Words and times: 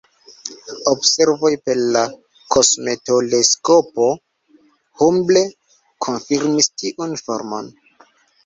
Observoj 0.91 1.51
per 1.67 1.75
la 1.97 2.01
kosmoteleskopo 2.55 4.09
Hubble 5.03 5.45
konfirmis 6.07 6.75
tiun 6.85 7.15
formon. 7.29 7.71